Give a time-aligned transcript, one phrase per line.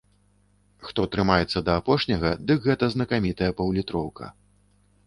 [0.87, 4.35] Хто трымаецца да апошняга, дык гэта знакамітая паўлітроўка.